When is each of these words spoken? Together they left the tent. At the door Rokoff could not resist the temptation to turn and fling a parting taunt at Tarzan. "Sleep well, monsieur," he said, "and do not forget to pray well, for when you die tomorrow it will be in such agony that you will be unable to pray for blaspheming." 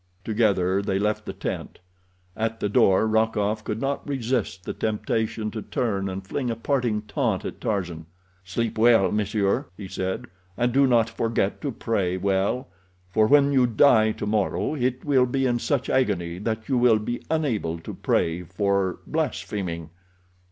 Together 0.25 0.81
they 0.81 0.97
left 0.97 1.27
the 1.27 1.33
tent. 1.33 1.77
At 2.35 2.59
the 2.59 2.67
door 2.69 3.05
Rokoff 3.07 3.63
could 3.63 3.79
not 3.79 4.09
resist 4.09 4.63
the 4.65 4.73
temptation 4.73 5.51
to 5.51 5.61
turn 5.61 6.09
and 6.09 6.25
fling 6.25 6.49
a 6.49 6.55
parting 6.55 7.03
taunt 7.03 7.45
at 7.45 7.61
Tarzan. 7.61 8.07
"Sleep 8.43 8.79
well, 8.79 9.11
monsieur," 9.11 9.67
he 9.77 9.87
said, 9.87 10.25
"and 10.57 10.73
do 10.73 10.87
not 10.87 11.07
forget 11.07 11.61
to 11.61 11.71
pray 11.71 12.17
well, 12.17 12.67
for 13.11 13.27
when 13.27 13.51
you 13.51 13.67
die 13.67 14.11
tomorrow 14.11 14.73
it 14.73 15.05
will 15.05 15.27
be 15.27 15.45
in 15.45 15.59
such 15.59 15.87
agony 15.87 16.39
that 16.39 16.67
you 16.67 16.79
will 16.79 16.97
be 16.97 17.23
unable 17.29 17.77
to 17.77 17.93
pray 17.93 18.41
for 18.41 19.01
blaspheming." 19.05 19.91